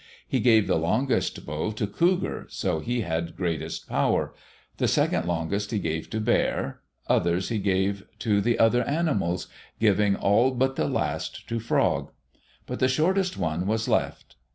He 0.27 0.39
gave 0.39 0.65
the 0.65 0.79
longest 0.79 1.45
bow 1.45 1.69
to 1.73 1.85
Cougar, 1.85 2.47
so 2.49 2.79
he 2.79 3.01
had 3.01 3.35
greatest 3.37 3.87
power; 3.87 4.33
the 4.77 4.87
second 4.87 5.27
longest 5.27 5.69
he 5.69 5.77
gave 5.77 6.09
to 6.09 6.19
Bear; 6.19 6.81
others 7.05 7.49
he 7.49 7.59
gave 7.59 8.07
to 8.17 8.41
the 8.41 8.57
other 8.57 8.81
animals, 8.85 9.45
giving 9.79 10.15
all 10.15 10.49
but 10.55 10.75
the 10.75 10.87
last 10.87 11.47
to 11.49 11.59
Frog. 11.59 12.09
But 12.65 12.79
the 12.79 12.87
shortest 12.87 13.37
one 13.37 13.67
was 13.67 13.87
left. 13.87 14.37